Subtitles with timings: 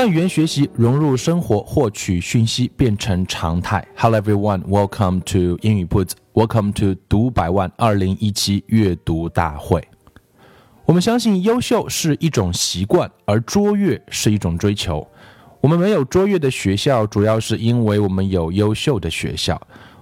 [0.00, 3.86] 将语言学习融入生活，获取讯息变成常态。
[3.94, 6.12] Hello everyone, welcome to 英语 Put.
[6.32, 9.86] Welcome to 读百万二零一七阅读大会。
[10.86, 15.06] 我们相信优秀是一种习惯，而卓越是一种追求。
[15.60, 19.54] 我们没有卓越的学校，主要是因为我们有优秀的学校；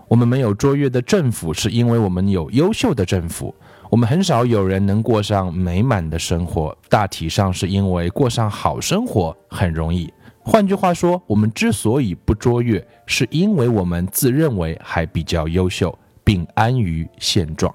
[0.07, 3.53] 我们没有卓越的政府，是因为我们有优秀的政府。
[3.91, 10.13] 我们很少有人能过上美满的生活，大体上是因为过上好生活很容易。
[10.43, 17.75] 换句话说，我们之所以不卓越，是因为我们自认为还比较优秀，并安于现状。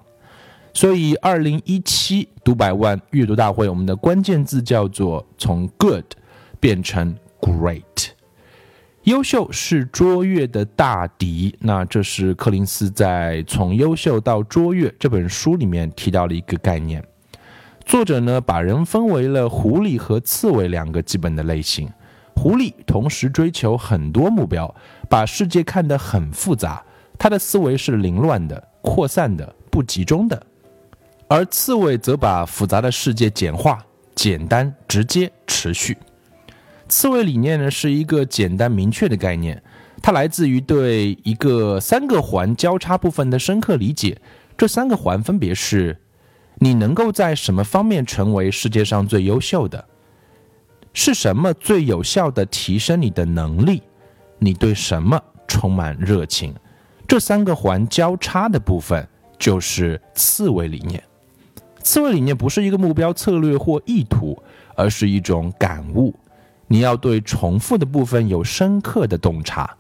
[0.74, 6.06] 所以，二零一七读百万阅读大会，我们的关键字叫做从 good
[6.60, 7.82] 变成 great。
[9.04, 11.54] 优秀是卓越的大敌。
[11.60, 17.04] 那这是柯林斯在《从优秀到卓越》这本书里面提到的一个概念。
[17.84, 21.90] 作者呢，把人分为了狐狸和刺猬两个基本的类型。
[22.34, 24.74] 狐狸同时追求很多目标，
[25.10, 26.82] 把世界看得很复杂，
[27.20, 30.38] 他的思维是凌乱的、扩散的、不集中的；
[31.28, 35.98] 而刺猬则把复杂的世界简化、简单、直接、持续。
[36.94, 39.60] 刺猬理念呢是一个简单明确的概念，
[40.00, 44.16] 它来自于对一个三个环交叉部分的深刻理解。
[44.56, 45.98] 这三个环分别是：
[46.60, 49.84] 你能够在什么方面成为世界上最优秀的？
[50.94, 53.82] 是什么最有效的提升你的能力？
[54.38, 56.54] 你对什么充满热情？
[57.08, 59.06] 这三个环交叉的部分
[59.40, 61.04] 就是刺猬理念。
[61.82, 64.38] 刺猬理念不是一个目标、策略或意图，
[64.76, 66.14] 而是一种感悟。
[66.68, 69.78] 你要对重复的部分有深刻的洞察，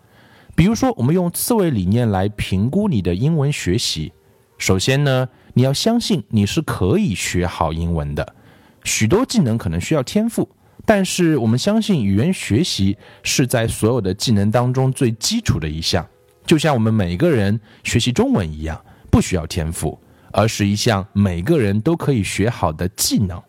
[0.55, 4.13] 比如说，我们用刺猬理念来评估你的英文学习。
[4.57, 8.35] 首先呢，你要相信你是可以学好英文的。
[8.83, 10.47] 许多技能可能需要天赋，
[10.85, 16.05] 但是我们相信语言学习是在所有的技能当中最基础的一项，
[16.45, 18.79] 就像我们每个人学习中文一样，
[19.09, 19.99] 不需要天赋，
[20.31, 23.41] 而是一项每个人都可以学好的技能。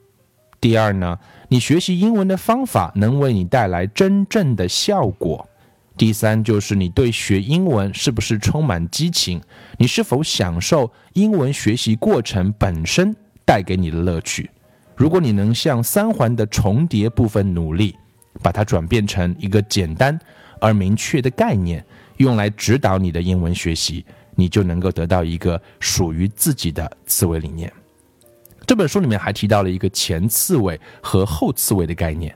[0.65, 5.47] 第二呢，你学习英文的方法能为你带来真正的效果。
[5.95, 9.39] 第三就是你对学英文是不是充满激情？
[9.77, 13.15] 你是否享受英文学习过程本身
[13.45, 14.51] 带给你的乐趣？
[14.97, 17.95] 如果你能向三环的重叠部分努力，
[18.43, 20.19] 把它转变成一个简单
[20.63, 21.85] 而明确的概念，
[22.17, 24.03] 用来指导你的英文学习，
[24.35, 27.71] 你就能够得到一个属于自己的思维理念。
[28.67, 32.35] 这本书里面还提到了一个前刺猬和后刺猬的概念。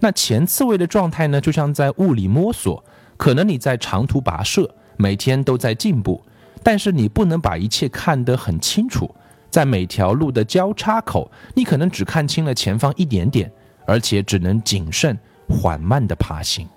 [0.00, 2.84] 那前刺猬的状态呢，就像在雾里摸索，
[3.16, 6.20] 可能你在长途跋涉，每天都在进步，
[6.62, 9.14] 但是你不能把一切看得很清楚。
[9.48, 13.50] 在每条路的交叉口，你可能只看清了前方一点点，
[13.86, 15.16] 而且只能谨慎
[15.48, 16.68] 缓慢地爬行。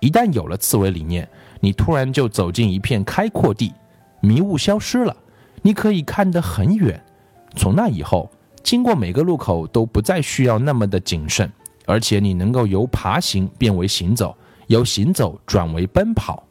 [0.00, 1.28] 一旦有了刺猬理念，
[1.60, 3.74] 你突然就走进一片开阔地，
[4.20, 5.14] 迷雾消失了，
[5.60, 7.00] 你可以看得很远。
[7.54, 8.30] 从那以后。
[8.62, 11.50] 经过每个路口都不再需要那么的谨慎，
[11.86, 14.36] 而且你能够由爬行变为行走，
[14.68, 16.44] 由行走转为奔跑。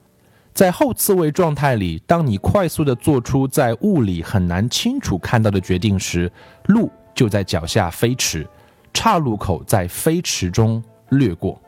[0.53, 6.30] 在后刺猬状态里，当你快速的做出在雾里很难清楚看到的决定时，
[6.66, 8.46] 路就在脚下飞驰，
[8.94, 11.62] 岔路口在飞驰中掠过。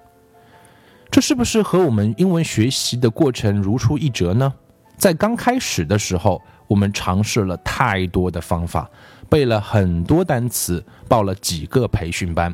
[1.09, 4.51] 这是不是和我们英文学习的过程如出一辙呢？
[4.97, 8.89] 在刚开始的时候，我们尝试了太多的方法。
[9.31, 12.53] 背了很多单词，报了几个培训班，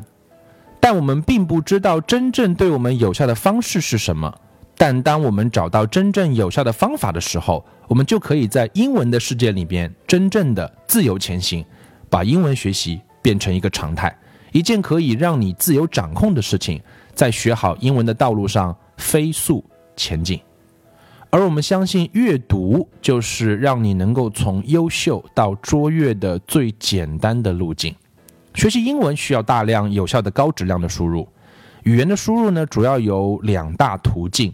[0.78, 4.32] 但我们并不知道真正对我们有效的方式是什么。
[4.76, 11.64] 但当我们找到真正有效的方法的时候，我们就可以在英文的世界里边真正的自由前行，
[12.08, 14.16] 把英文学习变成一个常态，
[14.52, 16.80] 一件可以让你自由掌控的事情，
[17.12, 19.64] 在学好英文的道路上飞速
[19.96, 20.40] 前进。
[21.30, 27.94] 而我们相信，阅读就是让你能够从优秀到卓越的最简单的路径。
[28.54, 31.28] 学习英文需要大量有效的高质量的输入。
[31.84, 34.52] 语言的输入呢，主要有两大途径：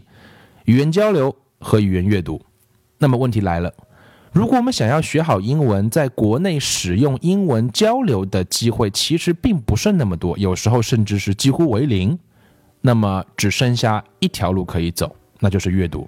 [0.65, 2.41] 语言交流和语言阅读。
[2.97, 3.73] 那么问题来了，
[4.33, 12.19] 如果我们想要学好英文，在国内使用英文交流的机会其实并不是那么多，有时候甚至是几乎为零。
[12.81, 16.07] 那么只剩下一条路可以走，那就是阅读。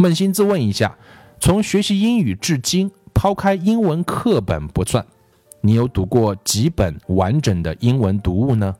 [0.00, 0.96] 扪心自问一下，
[1.38, 5.04] 从学习英语至今，抛开英文课本不算，
[5.60, 8.74] 你有读过几本完整的英文读物呢？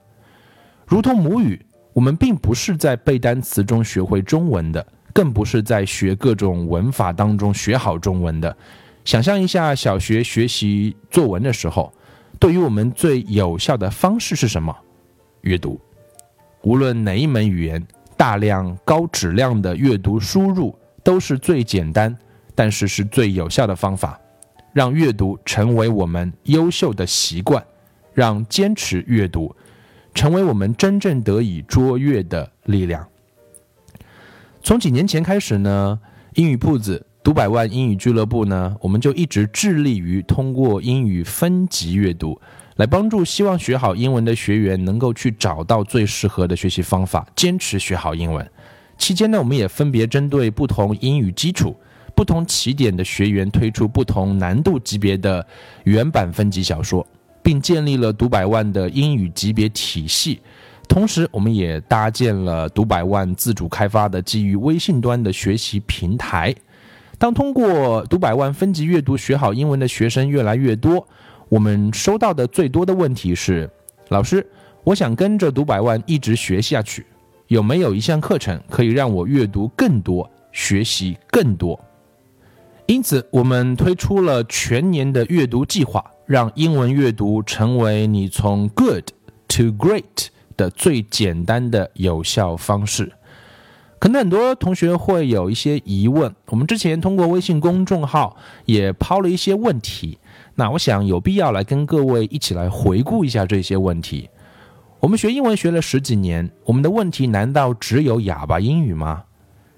[0.87, 1.61] 如同母语，
[1.93, 8.57] 我们并不是在背单词中学会中文的，更不是在学各种文法当中学好中文的。
[9.05, 11.93] 想象一下，小学学习作文的时候，
[12.39, 14.75] 对于我们最有效的方式是什么？
[15.43, 15.79] 阅读。
[16.63, 17.87] 无论哪一门语言，
[18.17, 22.17] 大量高质量的阅读输入都是最简单，
[22.55, 24.21] 但是是最有效的方法。
[24.73, 27.65] 让阅读成为我们优秀的习惯，
[28.15, 29.57] 让坚持阅读
[30.15, 33.05] 成为我们真正得以卓越的力量。
[34.63, 35.99] 从几年前开始呢，
[36.35, 42.41] 英语铺子读百万英语俱乐部呢，我们就一直致力于通过英语分级阅读。
[42.77, 48.49] 来帮助希望学好英文的学员能够去找到最适合的学习方法，坚持学好英文。
[49.01, 51.75] 期间呢，我们也分别针对不同英语基础、
[52.15, 55.45] 不同起点的学员推出不同难度级别的
[55.85, 57.05] 原版分级小说，
[57.43, 60.39] 并建立了读百万的英语级别体系。
[60.87, 66.55] 同时，我们也搭建了读百万自主开发的基于微信端的学习平台。
[67.17, 71.07] 当通过读百万分级阅读学好英文的学生越来越多。
[71.49, 73.69] 我们收到的最多的问题是：
[74.09, 74.47] 老师，
[74.85, 77.07] 我想跟着读百万一直学下去，
[77.51, 81.79] 有没有一项课程可以让我阅读更多、学习更多？
[82.87, 89.09] 因此，我们推出了全年的阅读计划，让英文阅读成为你从 good
[89.49, 93.11] to great 的最简单的有效方式。
[93.99, 100.17] 可能很多同学会有一些疑问，我们之前通过微信公众号也抛了一些问题。
[100.55, 104.31] 那我想有必要来跟各位一起来回顾一下这些问题。
[105.01, 109.25] 我们学英文学了十几年，我们的问题难道只有哑巴英语吗？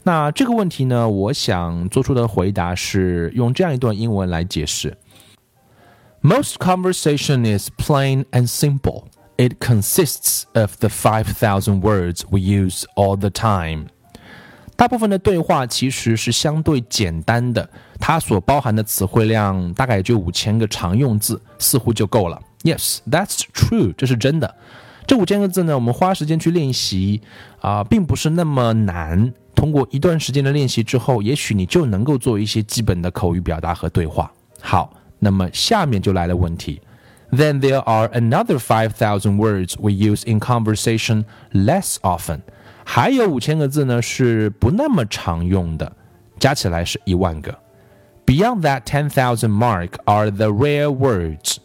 [0.02, 4.98] 那这个问题呢，我想做出的回答是用这样一段英文来解释
[6.22, 9.04] ：Most conversation is plain and simple.
[9.36, 13.86] It consists of the five thousand words we use all the time.
[14.74, 17.70] 大部分的对话其实是相对简单的，
[18.00, 22.42] 它所包含的词汇量大概就五千个常用字，似乎就够了。
[22.64, 24.52] Yes, that's true，这是真的。
[25.12, 27.20] 这五千个字呢，我们花时间去练习
[27.60, 29.30] 啊，并不是那么难。
[29.54, 34.32] 通过一段时间的练习之后，也许你就能够做一些基本的口语表达和对话。
[34.62, 36.80] 好，那么下面就来了问题。
[37.30, 42.40] Then there are another five thousand words we use in conversation less often.
[42.82, 45.92] 还有五千个字呢，是不那么常用的，
[46.38, 47.54] 加起来是一万个。
[48.24, 51.56] Beyond that ten thousand mark are the rare words。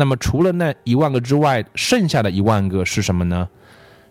[0.00, 3.46] 那么除了那一万个之外，剩下的一万个是什么呢？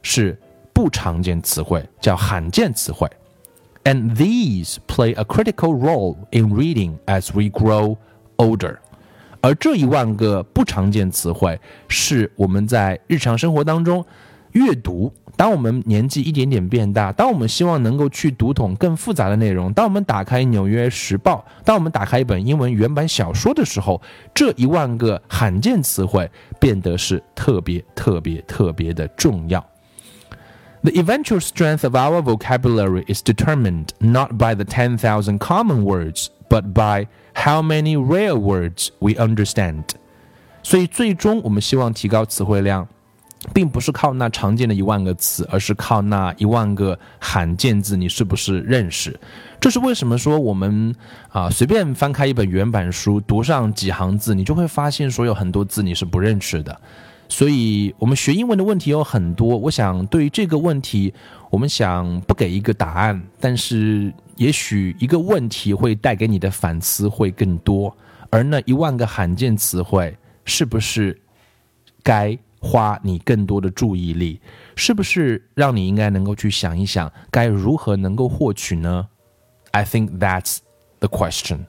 [0.04, 0.38] 是
[0.72, 3.10] 不常见词汇，叫罕见词汇。
[3.86, 7.98] And these play a critical role in reading as we grow
[8.38, 8.78] older。
[9.42, 14.06] 而这一万个不常见词汇，是我们在日常生活当中
[14.54, 15.14] 阅读。
[15.36, 24.02] 当我们年纪一点点变大，当我们希望能够去读懂更复杂的内容，当我们打开《纽约时报》，当我们打开一本英文原版小说的时候，
[24.34, 29.66] 这一万个罕见词汇变得是特别特别特别的重要。
[30.82, 36.74] The eventual strength of our vocabulary is determined not by the ten thousand common words, but
[36.74, 39.84] by how many rare words we understand.
[40.64, 42.90] 所以，最终我们希望提高词汇量。
[43.54, 49.18] 并不是靠那常见的一万个词，而是靠那一万个罕见字，你是不是认识？
[49.60, 50.96] 这是为什么说我们
[51.30, 56.80] 啊随便翻开一本原版书，读上几行字，你就会发现说有很多字你是不认识的。
[57.32, 59.56] 所以，我们学英文的问题有很多。
[59.56, 61.14] 我想对于这个问题，
[61.52, 67.96] 我们想不给一个答案，但是也许一个问题会带给你的反思会更多。
[68.32, 71.22] 而那一万个罕见词汇，是不是
[72.02, 72.38] 该？
[72.60, 74.40] 花你更多的注意力，
[74.76, 79.08] 是不是让你应该能够去想一想，该如何能够获取呢
[79.72, 80.58] ？I think that's
[81.00, 81.60] the question。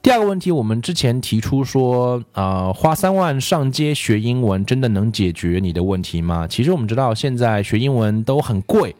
[0.00, 6.46] 第二个问题，我们之前提出说，呃，花三万上街学英文，真的能解决你的问题吗？
[6.46, 8.94] 其实我们知道，现在学英文都很贵，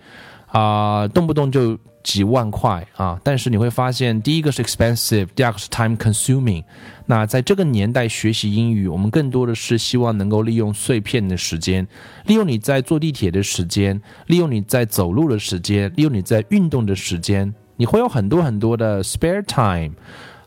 [0.48, 1.78] 啊，动不动就。
[2.08, 3.20] 几万块啊！
[3.22, 6.64] 但是你会发现，第一个是 expensive，第二个是 time consuming。
[7.04, 11.86] 那在这个年代学习英语，我们更多的是希望能够利用碎片的时间，
[12.24, 19.94] 利用你在坐地铁的时间，利用你在走路的时间，利用你在运动的时间，你会有很多很多的 spare time。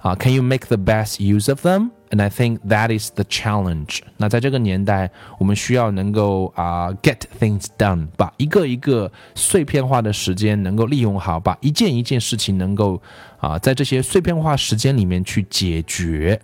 [0.01, 1.91] 啊，Can you make the best use of them?
[2.09, 3.99] And I think that is the challenge.
[4.17, 13.01] 那在这个年代，我们需要能够啊、get things done，把一个一个碎片化的时间能够利用好，把一件一件事情能够
[13.39, 16.41] 啊、在这些碎片化时间里面去解决。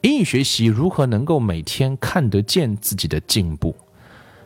[0.00, 3.76] 英语学习如何能够每天看得见自己的进步？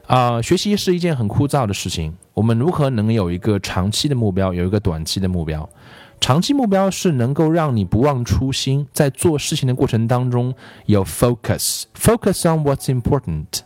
[0.06, 2.14] 啊、学习是一件很枯燥的事情。
[2.34, 5.66] 我们如何能有一个长期的目标，有一个短期的目标？
[6.23, 10.53] 长期目标是能够让你不忘初心，在做事情的过程当中
[10.85, 13.61] 有 focus，focus on what's important。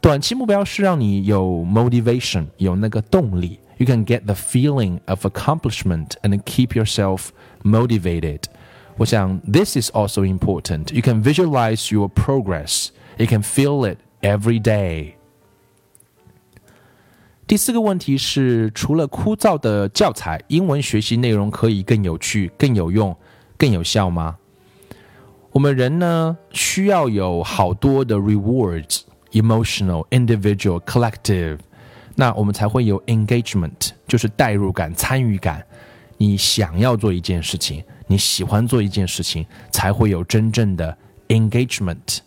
[0.00, 3.60] 短期目标是让你有 motivation，有那个动力。
[3.78, 7.28] You can get the feeling of accomplishment and keep yourself
[7.62, 8.40] motivated.
[8.96, 10.92] 我想 this is also important.
[10.92, 12.88] You can visualize your progress.
[13.16, 15.14] You can feel it every day.
[17.47, 23.15] 第四个问题是，除了枯燥的教材，英文学习内容可以更有趣、更有用、
[23.57, 24.35] 更有效吗？
[25.53, 31.57] 我们人呢，需要有好多的 rewards，emotional、individual、collective，
[32.15, 35.65] 那我们才会有 engagement，就是代入感、参与感。
[36.17, 40.97] 你想要做一件事情，你喜欢做一件事情，才会有真正的
[41.29, 42.17] engagement。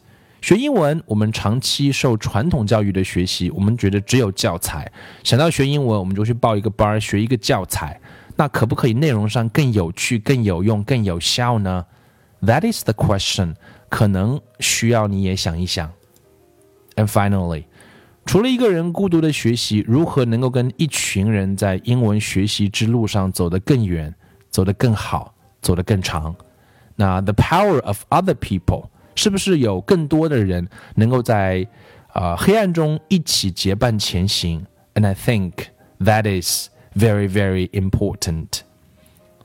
[0.41, 4.91] 学英文，我们长期受传统教育的学习，我们觉得只有教材。
[5.23, 8.01] 想到学英文，我们就去报一个班学一个教材。
[8.37, 11.85] 那可不可以内容上更有趣、更有用、更有效呢
[12.41, 13.55] ？That is the question。
[13.91, 15.91] 可能需要你也想一想。
[16.95, 17.65] And finally，
[18.25, 24.15] 除了一个人孤独的学习，如何能够跟一群人在英文学习之路上走得更远、
[24.49, 26.35] 走得更好、走得更长？
[26.97, 28.85] 那 the power of other people。
[29.15, 31.67] 是不是有更多的人能够在
[32.09, 34.65] 啊、呃、黑暗中一起结伴前行
[34.95, 35.53] ？And I think
[36.01, 38.61] that is very very important。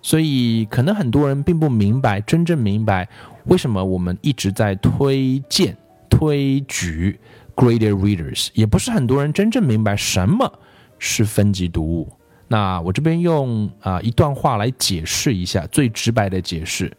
[0.02, 3.10] 所以可能很多人并不明白，真正明白
[3.46, 5.76] 为什么我们一直在推荐、
[6.10, 7.20] 推举
[7.56, 10.60] graded readers，也不是很多人真正明白什么
[11.00, 12.12] 是分级读物。
[12.48, 16.96] 那我这边用啊、一段话来解释一下，最直白的解释。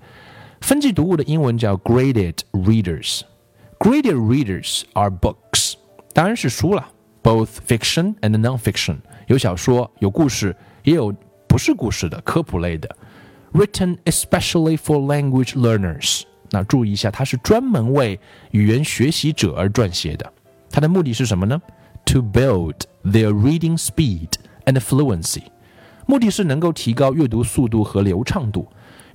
[0.67, 3.21] 分级读物的英文叫 graded readers。
[3.79, 5.75] Graded readers are books，
[6.13, 6.89] 当然是书了
[7.23, 8.97] ，both fiction and non-fiction，
[9.29, 11.15] 有小说，有故事，也有
[11.47, 12.97] 不是故事的科普类的
[13.53, 16.23] ，written especially for language learners。
[16.51, 18.19] 那注意一下，它是专门为
[18.51, 20.33] 语言学习者而撰写的。
[20.69, 21.63] 它的目的是什么呢
[22.07, 24.31] ？To build their reading speed
[24.65, 25.45] and fluency。
[26.07, 28.67] 目的是能够提高阅读速度和流畅度。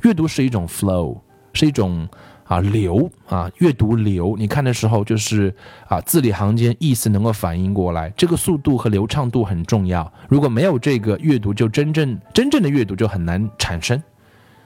[0.04, 1.20] 阅读是一种 flow。
[1.54, 2.08] 是一种
[2.44, 5.54] 啊流啊阅读流，你看的时候就是
[5.88, 10.12] 啊字里行间意思能够反应过来，这个速度和流畅度很重要。
[10.28, 14.02] 如果没有这个阅读，就真正真正的阅读就很难产生。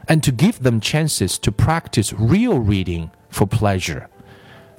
[0.07, 4.03] And to give them chances to practice real reading for pleasure。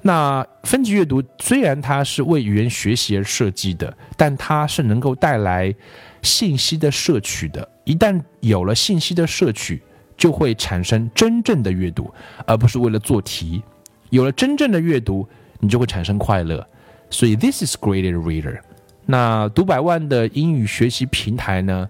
[0.03, 5.75] 那分级阅读虽然它是为语言学习而设计的，但它是能够带来
[6.23, 7.69] 信息的摄取的。
[7.83, 9.83] 一旦有了信息的摄取，
[10.16, 12.12] 就会产生真正的阅读，
[12.46, 13.62] 而不是为了做题。
[14.11, 15.28] 有了真正的阅读，
[15.61, 16.66] 你就会产生快乐。
[17.11, 18.58] 所以，this is graded reader。
[19.04, 21.88] 那读百万的英语学习平台呢？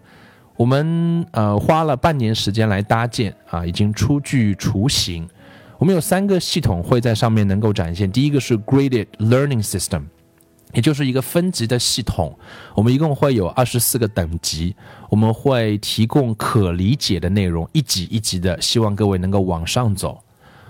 [0.57, 5.29] 我们呃花了半年时间来搭建啊，已经初具雏形。
[5.79, 8.11] 我们有三个系统会在上面能够展现。
[8.11, 10.03] 第一个是 graded learning system。
[10.77, 12.39] 也就是一个分级的系统，
[12.75, 14.77] 我们一共会有二十四个等级，
[15.09, 20.23] 我们会提供可理解的内容，一级一级的，希望各位能够往上走。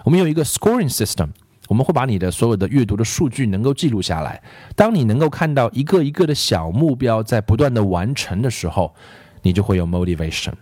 [0.05, 1.31] 我们有一个 scoring system，
[1.67, 4.41] 我们会把你的所有的阅读的数据能够记录下来。
[4.77, 8.95] 当你能够看到一个一个的小目标在不断的完成的时候，
[9.43, 10.53] 你就会有 motivation。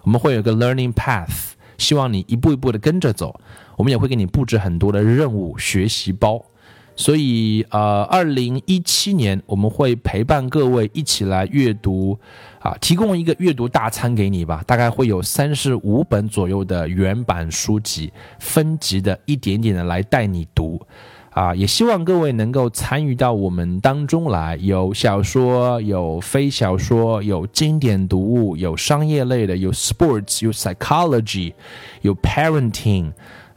[0.00, 3.38] 我们会有一个 learning path，希望你一步一步的跟着走。
[3.76, 6.42] 我们也会给你布置很多的任务学习包。
[6.96, 12.16] 所以，呃，二零一七年我们会陪伴各位一起来阅读，
[12.60, 14.62] 啊，提供一个阅读大餐给你吧。
[14.64, 20.80] 大概会有三十五本左右的原版书籍，分级的一点点的来带你读，
[21.30, 24.56] 啊，也希望各位能够参与到我们当中来。
[24.60, 31.54] 有小说，有非小说，有经典读物，有商业类的，有 sports，有 psychology，
[32.02, 33.10] 有 parenting。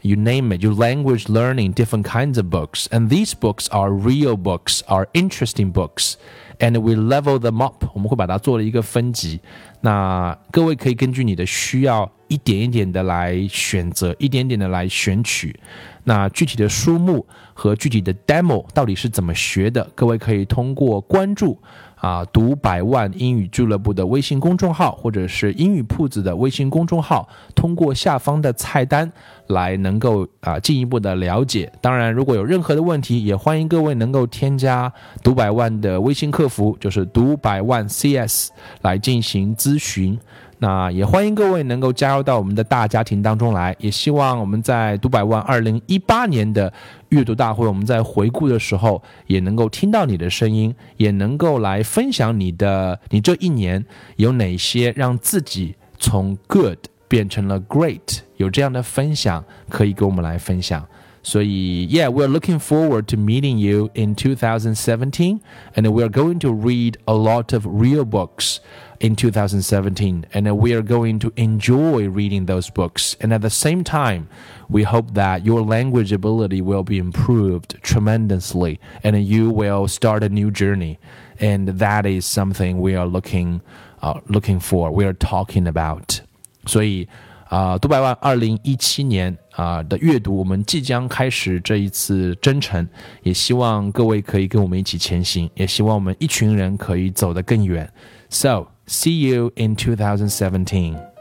[0.07, 2.87] you name it, you language learning, different kinds of books.
[2.91, 6.15] And these books are real books, are interesting books.
[6.59, 9.41] And we level them up，我们会把它做了一个分级。
[9.81, 15.59] 那各位可以根据你的需要，一点一点的来选择，一点点的来选取。
[16.05, 19.89] 那具体的书目和具体的 demo 到底是怎么学的？
[19.97, 21.61] 各位可以通过关注
[21.98, 29.12] 啊，读百万英语俱乐部的微信公众号，或者是英语铺子的微信公众号，通过下方的菜单
[29.48, 31.72] 来能够啊进一步的了解。
[31.82, 34.92] 当然，如果有任何的问题，也欢迎各位能够添加
[35.24, 38.50] 读百万的微信客服，就是读百万 CS
[38.82, 40.18] 来进行咨询。
[40.60, 46.72] 那也欢迎各位能够加入到我们的大家庭当中来，也希望我们在读百万二零一八年的
[47.10, 53.86] 阅读大会，我们在回顾的时候也能够听到你的声音，也能够来分享你的你这一年
[54.16, 60.84] 有哪些让自己从 good 变成了 great，有这样的分享可以跟我们来分享。
[61.27, 65.41] 所以，Yeah，we're looking forward to meeting you in 2017,
[65.77, 68.59] and we're going to read a lot of real books
[68.99, 73.17] in 2017, and we are going to enjoy reading those books.
[73.21, 74.29] And at the same time,
[74.69, 80.29] we hope that your language ability will be improved tremendously, and you will start a
[80.29, 80.99] new journey.
[81.39, 83.61] And that is something we are looking,
[84.03, 84.91] uh, looking for.
[84.91, 86.21] We are talking about.
[86.67, 87.07] 所以。
[87.50, 92.88] 啊，读百万二零一七年啊的阅读，我们即将开始这一次征程，
[93.24, 97.90] 也希望各位可以跟我们一起前行，也希望我们一群人可以走得更远。
[98.30, 101.17] So see you in 2017.